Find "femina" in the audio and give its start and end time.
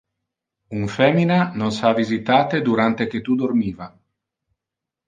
0.93-1.37